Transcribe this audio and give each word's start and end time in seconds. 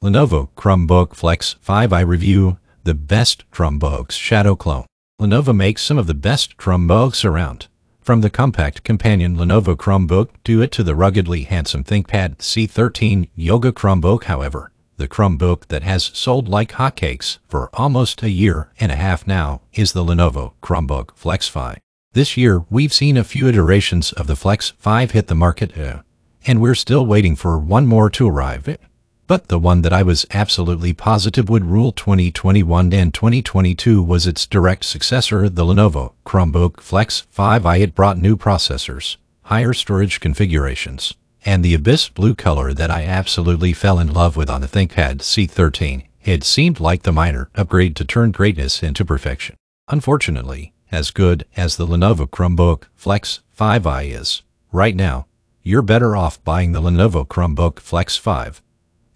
Lenovo 0.00 0.48
Chromebook 0.56 1.12
Flex 1.16 1.56
5i 1.66 2.06
review 2.06 2.58
the 2.84 2.94
best 2.94 3.50
Chromebooks 3.50 4.12
shadow 4.12 4.54
clone. 4.54 4.86
Lenovo 5.20 5.52
makes 5.52 5.82
some 5.82 5.98
of 5.98 6.06
the 6.06 6.14
best 6.14 6.56
Chromebooks 6.56 7.24
around. 7.24 7.66
From 8.00 8.20
the 8.20 8.30
compact 8.30 8.84
companion 8.84 9.36
Lenovo 9.36 9.74
Chromebook 9.74 10.28
Duet 10.44 10.70
to 10.70 10.84
the 10.84 10.94
ruggedly 10.94 11.42
handsome 11.42 11.82
ThinkPad 11.82 12.36
C13 12.36 13.28
Yoga 13.34 13.72
Chromebook, 13.72 14.24
however, 14.24 14.70
the 14.98 15.08
Chromebook 15.08 15.66
that 15.66 15.82
has 15.82 16.12
sold 16.14 16.48
like 16.48 16.74
hotcakes 16.74 17.38
for 17.48 17.68
almost 17.72 18.22
a 18.22 18.30
year 18.30 18.70
and 18.78 18.92
a 18.92 18.96
half 18.96 19.26
now 19.26 19.62
is 19.72 19.94
the 19.94 20.04
Lenovo 20.04 20.52
Chromebook 20.62 21.16
Flex 21.16 21.48
5. 21.48 21.80
This 22.12 22.36
year, 22.36 22.64
we've 22.70 22.92
seen 22.92 23.16
a 23.16 23.24
few 23.24 23.48
iterations 23.48 24.12
of 24.12 24.28
the 24.28 24.36
Flex 24.36 24.70
5 24.78 25.10
hit 25.10 25.26
the 25.26 25.34
market, 25.34 25.76
uh, 25.76 26.02
and 26.46 26.60
we're 26.60 26.76
still 26.76 27.04
waiting 27.04 27.34
for 27.34 27.58
one 27.58 27.88
more 27.88 28.08
to 28.10 28.28
arrive. 28.28 28.78
But 29.28 29.48
the 29.48 29.58
one 29.58 29.82
that 29.82 29.92
I 29.92 30.02
was 30.02 30.24
absolutely 30.30 30.94
positive 30.94 31.50
would 31.50 31.66
rule 31.66 31.92
2021 31.92 32.94
and 32.94 33.12
2022 33.12 34.02
was 34.02 34.26
its 34.26 34.46
direct 34.46 34.86
successor, 34.86 35.50
the 35.50 35.66
Lenovo 35.66 36.14
Chromebook 36.24 36.80
Flex 36.80 37.26
5i. 37.36 37.78
It 37.78 37.94
brought 37.94 38.16
new 38.16 38.38
processors, 38.38 39.18
higher 39.42 39.74
storage 39.74 40.20
configurations, 40.20 41.12
and 41.44 41.62
the 41.62 41.74
abyss 41.74 42.08
blue 42.08 42.34
color 42.34 42.72
that 42.72 42.90
I 42.90 43.04
absolutely 43.04 43.74
fell 43.74 43.98
in 43.98 44.14
love 44.14 44.34
with 44.34 44.48
on 44.48 44.62
the 44.62 44.66
ThinkPad 44.66 45.18
C13. 45.18 46.06
It 46.24 46.42
seemed 46.42 46.80
like 46.80 47.02
the 47.02 47.12
minor 47.12 47.50
upgrade 47.54 47.96
to 47.96 48.06
turn 48.06 48.30
greatness 48.30 48.82
into 48.82 49.04
perfection. 49.04 49.56
Unfortunately, 49.88 50.72
as 50.90 51.10
good 51.10 51.44
as 51.54 51.76
the 51.76 51.86
Lenovo 51.86 52.26
Chromebook 52.26 52.84
Flex 52.94 53.40
5i 53.54 54.10
is, 54.10 54.40
right 54.72 54.96
now, 54.96 55.26
you're 55.62 55.82
better 55.82 56.16
off 56.16 56.42
buying 56.44 56.72
the 56.72 56.80
Lenovo 56.80 57.28
Chromebook 57.28 57.78
Flex 57.78 58.16
5 58.16 58.62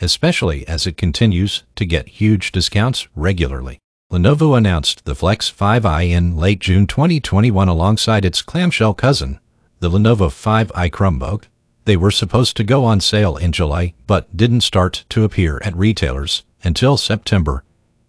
especially 0.00 0.66
as 0.66 0.86
it 0.86 0.96
continues 0.96 1.64
to 1.76 1.84
get 1.84 2.08
huge 2.08 2.52
discounts 2.52 3.08
regularly. 3.14 3.78
Lenovo 4.10 4.56
announced 4.56 5.04
the 5.04 5.14
Flex 5.14 5.50
5i 5.50 6.10
in 6.10 6.36
late 6.36 6.58
June 6.58 6.86
2021 6.86 7.68
alongside 7.68 8.24
its 8.24 8.42
clamshell 8.42 8.94
cousin, 8.94 9.38
the 9.78 9.88
Lenovo 9.88 10.28
5i 10.28 10.90
Chromebook. 10.90 11.44
They 11.84 11.96
were 11.96 12.10
supposed 12.10 12.56
to 12.56 12.64
go 12.64 12.84
on 12.84 13.00
sale 13.00 13.36
in 13.36 13.52
July, 13.52 13.94
but 14.06 14.36
didn't 14.36 14.62
start 14.62 15.04
to 15.10 15.24
appear 15.24 15.60
at 15.64 15.76
retailers 15.76 16.42
until 16.64 16.96
September. 16.96 17.62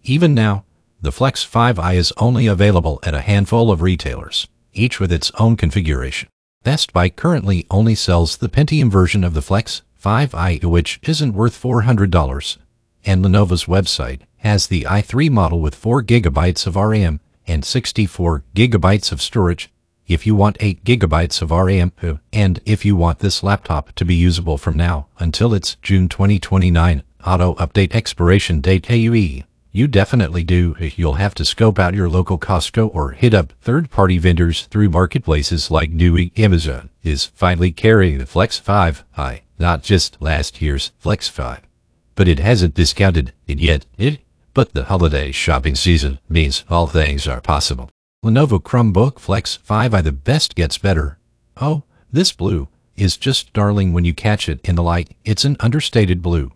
Even 0.03 0.33
now, 0.33 0.65
the 1.01 1.11
Flex 1.11 1.45
5i 1.45 1.95
is 1.95 2.13
only 2.17 2.47
available 2.47 2.99
at 3.03 3.13
a 3.13 3.21
handful 3.21 3.71
of 3.71 3.81
retailers, 3.81 4.47
each 4.73 4.99
with 4.99 5.11
its 5.11 5.31
own 5.39 5.55
configuration. 5.55 6.29
Best 6.63 6.93
Buy 6.93 7.09
currently 7.09 7.65
only 7.71 7.95
sells 7.95 8.37
the 8.37 8.49
Pentium 8.49 8.89
version 8.89 9.23
of 9.23 9.33
the 9.33 9.41
Flex 9.41 9.81
5i 10.01 10.63
which 10.65 10.99
isn't 11.03 11.33
worth 11.33 11.61
$400, 11.61 12.57
and 13.05 13.23
Lenovo's 13.23 13.65
website 13.65 14.21
has 14.37 14.67
the 14.67 14.83
i3 14.83 15.29
model 15.29 15.59
with 15.59 15.75
4 15.75 16.01
gigabytes 16.03 16.65
of 16.65 16.75
RAM 16.75 17.19
and 17.45 17.63
64 17.63 18.43
gigabytes 18.55 19.11
of 19.11 19.21
storage 19.21 19.69
if 20.07 20.25
you 20.25 20.35
want 20.35 20.57
8 20.59 20.83
gigabytes 20.83 21.41
of 21.41 21.51
RAM 21.51 21.91
uh, 22.01 22.15
and 22.33 22.59
if 22.65 22.83
you 22.83 22.95
want 22.95 23.19
this 23.19 23.43
laptop 23.43 23.93
to 23.93 24.03
be 24.03 24.15
usable 24.15 24.57
from 24.57 24.75
now 24.75 25.07
until 25.19 25.53
its 25.53 25.75
June 25.81 26.09
2029 26.09 27.03
auto 27.25 27.55
update 27.55 27.93
expiration 27.95 28.61
date 28.61 28.87
AUE. 28.89 29.43
You 29.73 29.87
definitely 29.87 30.43
do. 30.43 30.75
Uh, 30.81 30.89
you'll 30.95 31.13
have 31.13 31.33
to 31.35 31.45
scope 31.45 31.79
out 31.79 31.93
your 31.93 32.09
local 32.09 32.37
Costco 32.37 32.93
or 32.93 33.11
hit 33.11 33.33
up 33.33 33.53
third-party 33.61 34.17
vendors 34.17 34.65
through 34.65 34.89
marketplaces 34.89 35.71
like 35.71 35.91
Newegg. 35.91 36.37
Amazon 36.37 36.89
is 37.03 37.25
finally 37.25 37.71
carrying 37.71 38.17
the 38.17 38.25
Flex 38.25 38.59
5i, 38.59 39.41
not 39.61 39.83
just 39.83 40.21
last 40.21 40.61
year's 40.61 40.91
Flex 40.99 41.29
5. 41.29 41.61
But 42.15 42.27
it 42.27 42.39
hasn't 42.39 42.73
discounted 42.73 43.31
it 43.47 43.59
yet. 43.59 43.85
It, 43.97 44.19
but 44.53 44.73
the 44.73 44.85
holiday 44.85 45.31
shopping 45.31 45.75
season 45.75 46.19
means 46.27 46.65
all 46.69 46.87
things 46.87 47.27
are 47.27 47.39
possible. 47.39 47.89
Lenovo 48.25 48.61
Chromebook 48.61 49.19
Flex 49.19 49.57
5i 49.65 50.03
the 50.03 50.11
best 50.11 50.55
gets 50.55 50.77
better. 50.77 51.17
Oh, 51.57 51.83
this 52.11 52.31
blue 52.31 52.67
is 52.95 53.17
just 53.17 53.53
darling 53.53 53.93
when 53.93 54.05
you 54.05 54.13
catch 54.13 54.49
it 54.49 54.59
in 54.63 54.75
the 54.75 54.83
light. 54.83 55.15
It's 55.23 55.45
an 55.45 55.57
understated 55.59 56.21
blue. 56.21 56.51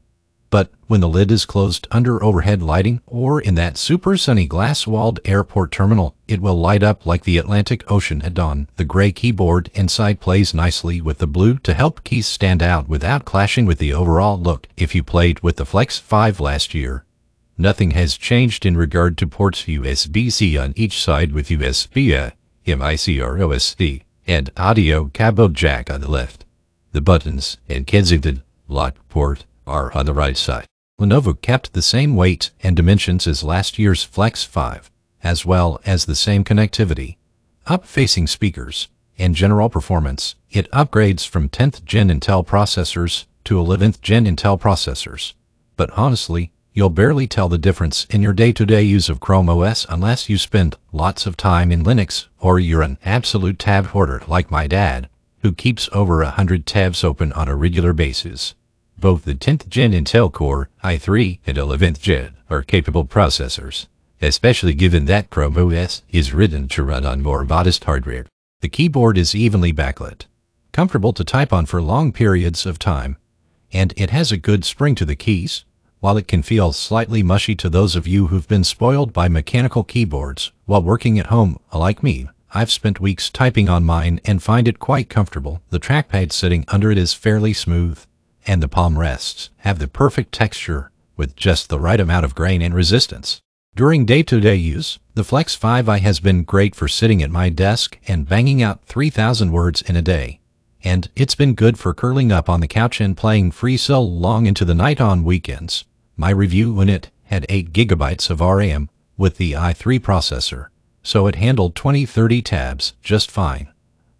But 0.56 0.72
when 0.88 1.02
the 1.02 1.10
lid 1.10 1.32
is 1.32 1.44
closed 1.44 1.86
under 1.92 2.24
overhead 2.24 2.64
lighting 2.64 3.02
or 3.06 3.42
in 3.42 3.56
that 3.56 3.76
super 3.76 4.16
sunny 4.16 4.46
glass-walled 4.46 5.20
airport 5.26 5.74
terminal, 5.74 6.16
it 6.30 6.40
will 6.40 6.58
light 6.58 6.82
up 6.82 7.06
like 7.06 7.26
the 7.26 7.38
Atlantic 7.38 7.84
Ocean 7.92 8.22
at 8.22 8.36
dawn. 8.36 8.70
The 8.78 8.86
gray 8.86 9.12
keyboard 9.12 9.70
inside 9.74 10.22
plays 10.22 10.54
nicely 10.54 11.02
with 11.02 11.18
the 11.18 11.28
blue 11.28 11.58
to 11.58 11.74
help 11.74 12.06
keys 12.06 12.26
stand 12.26 12.64
out 12.64 12.88
without 12.88 13.26
clashing 13.26 13.66
with 13.66 13.80
the 13.80 13.92
overall 13.92 14.40
look. 14.40 14.70
If 14.78 14.96
you 14.96 15.04
played 15.04 15.42
with 15.42 15.58
the 15.58 15.66
Flex 15.66 16.00
5 16.00 16.40
last 16.40 16.74
year, 16.74 17.04
nothing 17.58 17.92
has 17.92 18.16
changed 18.16 18.66
in 18.66 18.78
regard 18.78 19.18
to 19.18 19.28
ports 19.28 19.64
USB-C 19.64 20.58
on 20.58 20.72
each 20.78 21.04
side 21.04 21.34
with 21.34 21.50
USB-A, 21.50 22.28
uh, 22.28 22.32
microSD, 22.66 24.04
and 24.26 24.50
audio 24.56 25.12
combo 25.14 25.50
jack 25.50 25.90
on 25.90 26.00
the 26.00 26.10
left. 26.10 26.46
The 26.94 27.02
buttons 27.02 27.58
and 27.68 27.86
Kensington 27.86 28.42
lock 28.70 28.96
port 29.10 29.44
are 29.68 29.92
on 29.94 30.06
the 30.06 30.14
right 30.14 30.38
side. 30.38 30.66
Lenovo 31.00 31.40
kept 31.40 31.74
the 31.74 31.81
same 31.81 32.16
weight 32.16 32.52
and 32.64 32.76
dimensions 32.76 33.28
as 33.28 33.44
last 33.44 33.78
year's 33.78 34.03
Flex 34.03 34.44
5, 34.44 34.90
as 35.24 35.46
well 35.46 35.80
as 35.86 36.06
the 36.06 36.16
same 36.16 36.44
connectivity, 36.44 37.18
up-facing 37.66 38.28
speakers, 38.28 38.88
and 39.18 39.36
general 39.36 39.70
performance. 39.70 40.36
It 40.50 40.72
upgrades 40.72 41.28
from 41.28 41.50
10th 41.50 41.84
gen 41.84 42.09
Intel 42.09 42.46
processors 42.46 43.26
to 43.46 43.56
11th 43.56 44.02
gen 44.02 44.26
Intel 44.26 44.59
processors. 44.59 45.34
But 45.76 45.90
honestly, 45.92 46.52
you'll 46.74 46.90
barely 46.90 47.28
tell 47.28 47.50
the 47.50 47.58
difference 47.58 48.06
in 48.06 48.22
your 48.22 48.34
day-to-day 48.34 48.86
-day 48.86 48.90
use 48.90 49.09
of 49.09 49.20
Chrome 49.20 49.50
OS 49.50 49.86
unless 49.90 50.30
you 50.30 50.38
spend 50.38 50.78
lots 50.92 51.26
of 51.26 51.36
time 51.38 51.72
in 51.72 51.84
Linux 51.84 52.28
or 52.40 52.59
you're 52.59 52.82
an 52.82 52.97
absolute 53.03 53.59
tab 53.59 53.88
hoarder 53.88 54.22
like 54.28 54.52
my 54.52 54.68
dad, 54.68 55.09
who 55.42 55.52
keeps 55.53 55.90
over 55.92 56.22
a 56.22 56.32
hundred 56.32 56.66
tabs 56.66 57.03
open 57.03 57.32
on 57.34 57.47
a 57.47 57.56
regular 57.56 57.94
basis. 57.94 58.56
Both 58.98 59.26
the 59.26 59.36
10th 59.36 59.68
Gen 59.68 59.92
Intel 59.92 60.32
Core 60.32 60.70
i3 60.84 61.40
and 61.46 61.58
11th 61.58 62.00
Gen 62.00 62.36
are 62.50 62.62
capable 62.62 63.06
processors, 63.06 63.88
especially 64.22 64.74
given 64.74 65.06
that 65.06 65.30
Chrome 65.30 65.58
OS 65.58 66.02
is 66.10 66.34
written 66.34 66.68
to 66.70 66.84
run 66.84 67.06
on 67.06 67.22
more 67.22 67.44
modest 67.44 67.84
hardware. 67.84 68.26
The 68.62 68.70
keyboard 68.70 69.18
is 69.18 69.36
evenly 69.36 69.74
backlit, 69.74 70.26
comfortable 70.72 71.12
to 71.14 71.24
type 71.24 71.52
on 71.52 71.66
for 71.66 71.82
long 71.82 72.14
periods 72.14 72.66
of 72.66 72.80
time, 72.80 73.18
and 73.74 73.94
it 73.98 74.12
has 74.12 74.32
a 74.32 74.38
good 74.38 74.64
spring 74.64 74.96
to 74.96 75.06
the 75.06 75.16
keys, 75.16 75.66
while 76.00 76.18
it 76.18 76.28
can 76.28 76.42
feel 76.42 76.72
slightly 76.72 77.22
mushy 77.22 77.56
to 77.56 77.70
those 77.70 77.96
of 77.96 78.08
you 78.08 78.28
who've 78.28 78.48
been 78.48 78.64
spoiled 78.64 79.12
by 79.12 79.28
mechanical 79.28 79.84
keyboards 79.84 80.52
while 80.66 80.82
working 80.82 81.20
at 81.20 81.28
home, 81.28 81.60
like 81.74 82.02
me. 82.02 82.30
I've 82.54 82.72
spent 82.72 83.02
weeks 83.02 83.30
typing 83.30 83.68
on 83.68 83.84
mine 83.84 84.22
and 84.24 84.42
find 84.42 84.68
it 84.68 84.80
quite 84.80 85.10
comfortable. 85.10 85.62
The 85.72 85.80
trackpad 85.80 86.32
sitting 86.32 86.64
under 86.70 86.90
it 86.90 86.98
is 86.98 87.14
fairly 87.14 87.52
smooth, 87.52 88.00
and 88.46 88.62
the 88.62 88.68
palm 88.68 88.98
rests 88.98 89.50
have 89.58 89.80
the 89.80 89.88
perfect 89.88 90.32
texture 90.32 90.92
with 91.18 91.36
just 91.36 91.70
the 91.70 91.80
right 91.80 92.00
amount 92.00 92.26
of 92.26 92.36
grain 92.36 92.62
and 92.62 92.74
resistance. 92.74 93.42
During 93.76 94.06
day-to-day 94.06 94.58
-day 94.58 94.76
use, 94.76 95.00
the 95.16 95.24
Flex 95.24 95.56
5i 95.56 96.00
has 96.00 96.20
been 96.20 96.44
great 96.44 96.76
for 96.76 96.88
sitting 96.88 97.22
at 97.24 97.32
my 97.32 97.50
desk 97.50 97.98
and 98.08 98.30
banging 98.30 98.62
out 98.62 98.86
3,000 98.86 99.52
words 99.52 99.82
in 99.82 99.96
a 99.96 100.02
day. 100.02 100.40
And 100.84 101.10
it's 101.16 101.36
been 101.36 101.56
good 101.56 101.78
for 101.78 101.94
curling 101.94 102.32
up 102.32 102.48
on 102.50 102.62
the 102.62 102.68
couch 102.80 103.02
and 103.02 103.18
playing 103.18 103.52
FreeCell 103.52 104.06
long 104.22 104.46
into 104.46 104.66
the 104.66 104.76
night 104.76 105.02
on 105.02 105.24
weekends. 105.24 105.86
My 106.16 106.30
review 106.30 106.74
when 106.74 106.90
it 106.90 107.10
had 107.24 107.46
8 107.50 107.74
gigabytes 107.74 108.30
of 108.30 108.40
RAM 108.40 108.90
with 109.18 109.38
the 109.38 109.54
i3 109.54 110.00
processor, 110.00 110.68
so 111.02 111.28
it 111.28 111.36
handled 111.36 111.76
20-30 111.76 112.44
tabs 112.44 112.94
just 113.02 113.32
fine. 113.32 113.68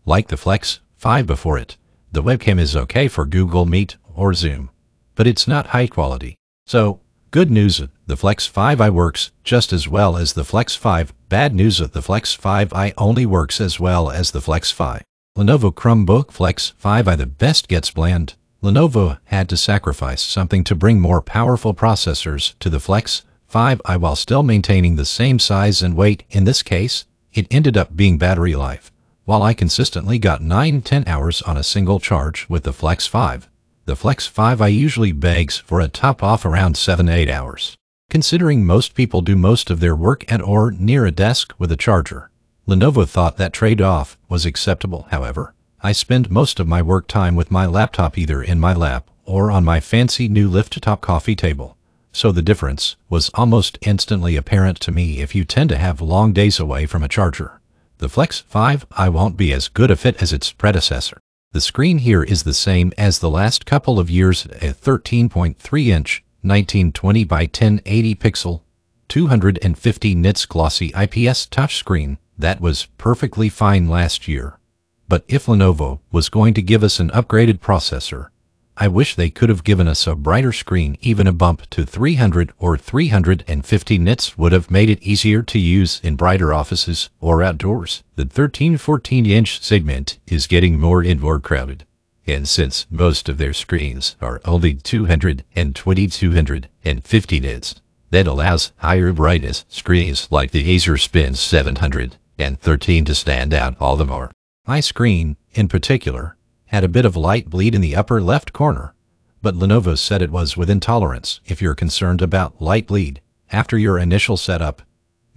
Like 0.06 0.28
the 0.28 0.38
Flex 0.38 0.80
5 0.96 1.26
before 1.26 1.58
it, 1.58 1.78
the 2.12 2.24
webcam 2.24 2.60
is 2.60 2.76
okay 2.76 3.08
for 3.08 3.26
Google 3.26 3.66
Meet 3.66 3.98
or 4.16 4.34
Zoom, 4.34 4.70
but 5.16 5.28
it's 5.28 5.48
not 5.48 5.68
high 5.68 5.88
quality. 5.88 6.36
So, 6.66 7.00
good 7.32 7.52
news, 7.52 7.82
the 8.08 8.18
Flex 8.18 8.50
5i 8.50 8.90
works 8.90 9.32
just 9.44 9.74
as 9.74 9.88
well 9.88 10.18
as 10.18 10.34
the 10.34 10.44
Flex 10.44 10.76
5. 10.76 11.14
Bad 11.30 11.54
news, 11.54 11.78
the 11.78 12.02
Flex 12.02 12.36
5i 12.36 12.94
only 12.98 13.26
works 13.26 13.60
as 13.60 13.80
well 13.80 14.10
as 14.10 14.32
the 14.32 14.42
Flex 14.42 14.72
5. 14.72 15.04
Lenovo 15.38 15.74
Chromebook 15.74 16.32
Flex 16.32 16.74
5i 16.82 17.18
the 17.18 17.26
best 17.26 17.68
gets 17.68 17.92
bland. 17.92 18.36
Lenovo 18.64 19.20
had 19.26 19.50
to 19.50 19.58
sacrifice 19.58 20.24
something 20.24 20.64
to 20.64 20.74
bring 20.76 21.00
more 21.00 21.22
powerful 21.22 21.74
processors 21.74 22.58
to 22.60 22.70
the 22.70 22.80
Flex 22.80 23.24
5i 23.52 23.98
while 24.00 24.16
still 24.16 24.44
maintaining 24.44 24.96
the 24.96 25.06
same 25.06 25.38
size 25.38 25.82
and 25.82 25.96
weight. 25.96 26.24
In 26.30 26.46
this 26.46 26.64
case, 26.64 27.06
it 27.34 27.48
ended 27.52 27.76
up 27.78 27.96
being 27.96 28.18
battery 28.18 28.56
life. 28.56 28.92
While 29.26 29.44
I 29.44 29.54
consistently 29.54 30.20
got 30.20 30.42
9-10 30.42 31.08
hours 31.08 31.42
on 31.42 31.58
a 31.58 31.64
single 31.64 32.00
charge 32.00 32.48
with 32.48 32.64
the 32.64 32.74
Flex 32.74 33.08
5, 33.08 33.50
the 33.86 33.96
Flex 33.96 34.28
5i 34.28 34.74
usually 34.74 35.12
begs 35.12 35.58
for 35.58 35.80
a 35.80 35.88
top 35.88 36.24
off 36.24 36.44
around 36.44 36.76
7-8 36.76 37.30
hours. 37.30 37.78
Considering 38.10 38.66
most 38.66 38.96
people 38.96 39.22
do 39.22 39.36
most 39.36 39.70
of 39.70 39.80
their 39.80 39.96
work 39.96 40.30
at 40.32 40.42
or 40.42 40.72
near 40.72 41.06
a 41.06 41.12
desk 41.12 41.54
with 41.60 41.72
a 41.72 41.78
charger, 41.78 42.32
Lenovo 42.68 43.08
thought 43.08 43.38
that 43.38 43.54
trade-off 43.54 44.18
was 44.28 44.44
acceptable, 44.44 45.08
however. 45.12 45.54
I 45.84 45.92
spend 45.92 46.32
most 46.32 46.60
of 46.60 46.68
my 46.68 46.82
work 46.82 47.08
time 47.08 47.36
with 47.36 47.52
my 47.52 47.68
laptop 47.68 48.18
either 48.18 48.42
in 48.42 48.60
my 48.60 48.74
lap 48.74 49.08
or 49.24 49.52
on 49.52 49.64
my 49.64 49.80
fancy 49.80 50.28
new 50.28 50.50
lift-top 50.50 51.02
coffee 51.02 51.36
table, 51.36 51.78
so 52.12 52.32
the 52.32 52.42
difference 52.42 52.96
was 53.08 53.30
almost 53.36 53.78
instantly 53.82 54.36
apparent 54.36 54.80
to 54.80 54.92
me 54.92 55.20
if 55.22 55.36
you 55.36 55.46
tend 55.46 55.70
to 55.70 55.78
have 55.78 56.02
long 56.02 56.34
days 56.34 56.60
away 56.60 56.88
from 56.88 57.04
a 57.04 57.08
charger. 57.08 57.60
The 58.00 58.10
Flex 58.10 58.44
5i 58.52 59.10
won't 59.10 59.38
be 59.38 59.54
as 59.54 59.68
good 59.68 59.92
a 59.92 59.96
fit 59.96 60.22
as 60.22 60.34
its 60.34 60.52
predecessor. 60.52 61.20
The 61.56 61.62
screen 61.62 62.00
here 62.00 62.22
is 62.22 62.44
the 62.44 62.54
same 62.54 62.92
as 62.98 63.20
the 63.20 63.30
last 63.30 63.66
couple 63.66 63.98
of 63.98 64.10
years, 64.10 64.44
a 64.44 64.74
13.3-inch 64.74 66.24
1920 66.42 67.24
by 67.24 67.44
1080 67.44 68.16
pixel, 68.16 68.62
250 69.08 70.16
nits 70.16 70.46
glossy 70.46 70.88
IPS 70.88 71.48
touchscreen 71.48 72.18
that 72.38 72.60
was 72.60 72.88
perfectly 72.98 73.48
fine 73.48 73.88
last 73.88 74.28
year. 74.28 74.60
But 75.08 75.24
if 75.30 75.46
Lenovo 75.46 76.02
was 76.12 76.28
going 76.28 76.54
to 76.56 76.62
give 76.62 76.84
us 76.84 77.00
an 77.00 77.10
upgraded 77.12 77.60
processor, 77.60 78.28
I 78.78 78.90
wish 78.90 79.16
they 79.16 79.30
could 79.30 79.48
have 79.48 79.64
given 79.64 79.88
us 79.88 80.06
a 80.06 80.16
brighter 80.16 80.52
screen. 80.52 80.98
Even 81.00 81.28
a 81.28 81.32
bump 81.32 81.70
to 81.70 81.86
300 81.86 82.52
or 82.60 82.78
350 82.78 83.98
nits 83.98 84.38
would 84.38 84.52
have 84.52 84.70
made 84.70 84.90
it 84.90 85.02
easier 85.02 85.42
to 85.44 85.60
use 85.60 86.02
in 86.04 86.18
brighter 86.18 86.54
offices 86.54 87.10
or 87.22 87.42
outdoors. 87.42 88.04
The 88.16 88.26
13-14-inch 88.26 89.62
segment 89.62 90.20
is 90.28 90.48
getting 90.48 90.78
more 90.78 91.02
and 91.02 91.22
more 91.22 91.40
crowded. 91.40 91.86
And 92.28 92.50
since 92.50 92.86
most 92.90 93.30
of 93.30 93.38
their 93.38 93.54
screens 93.54 94.18
are 94.20 94.42
only 94.44 94.74
220 94.74 96.08
250 96.08 97.40
nits, 97.40 97.76
that 98.10 98.28
allows 98.28 98.72
higher 98.78 99.14
brightness 99.14 99.64
screens 99.70 100.28
like 100.32 100.52
the 100.52 100.70
Acer 100.72 100.98
Spin 100.98 101.36
713 101.36 103.06
to 103.06 103.16
stand 103.16 103.54
out 103.54 103.78
all 103.80 103.96
the 103.96 104.06
more. 104.06 104.32
My 104.68 104.80
screen, 104.80 105.38
in 105.54 105.68
particular, 105.68 106.36
had 106.76 106.84
a 106.84 106.90
bit 106.90 107.06
of 107.06 107.16
light 107.16 107.50
bleed 107.50 107.74
in 107.74 107.80
the 107.80 107.96
upper 107.96 108.22
left 108.22 108.52
corner, 108.52 108.94
but 109.42 109.56
Lenovo 109.56 109.98
said 109.98 110.22
it 110.22 110.30
was 110.30 110.58
within 110.58 110.82
tolerance. 110.82 111.40
If 111.46 111.62
you're 111.62 111.74
concerned 111.74 112.22
about 112.22 112.62
light 112.62 112.86
bleed 112.86 113.22
after 113.50 113.78
your 113.78 113.98
initial 113.98 114.36
setup, 114.36 114.82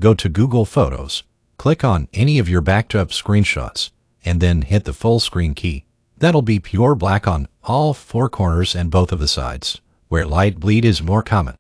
go 0.00 0.14
to 0.14 0.28
Google 0.28 0.64
Photos, 0.64 1.22
click 1.56 1.84
on 1.84 2.08
any 2.12 2.40
of 2.40 2.48
your 2.48 2.60
backed 2.60 2.92
up 2.96 3.10
screenshots, 3.10 3.92
and 4.24 4.40
then 4.40 4.62
hit 4.62 4.82
the 4.82 4.92
full 4.92 5.20
screen 5.20 5.54
key. 5.54 5.84
That'll 6.16 6.42
be 6.42 6.58
pure 6.58 6.96
black 6.96 7.28
on 7.28 7.46
all 7.62 7.94
four 7.94 8.28
corners 8.28 8.74
and 8.74 8.90
both 8.90 9.12
of 9.12 9.20
the 9.20 9.28
sides, 9.28 9.80
where 10.08 10.26
light 10.26 10.58
bleed 10.58 10.84
is 10.84 11.00
more 11.00 11.22
common. 11.22 11.54